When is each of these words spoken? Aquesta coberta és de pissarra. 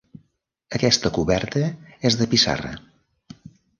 Aquesta 0.77 1.11
coberta 1.17 1.63
és 2.11 2.17
de 2.23 2.29
pissarra. 2.33 2.73